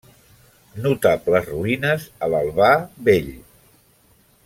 Notables 0.85 1.45
ruïnes 1.51 2.07
a 2.27 2.31
l'Albà 2.35 2.71
vell. 3.11 3.33